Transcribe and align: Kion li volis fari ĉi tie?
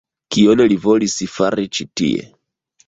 Kion 0.35 0.63
li 0.71 0.77
volis 0.87 1.19
fari 1.37 1.71
ĉi 1.77 1.91
tie? 2.03 2.27